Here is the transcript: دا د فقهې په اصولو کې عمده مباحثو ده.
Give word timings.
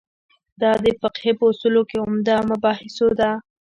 دا 0.61 0.71
د 0.83 0.85
فقهې 1.01 1.31
په 1.39 1.43
اصولو 1.51 1.81
کې 1.89 1.97
عمده 2.03 2.35
مباحثو 2.49 3.07
ده. 3.19 3.31